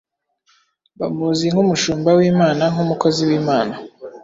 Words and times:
bamuzi 0.99 1.45
nk’umushumba 1.53 2.09
w’imana 2.17 2.63
nk’umukozi 2.73 3.21
w’imana 3.29 3.73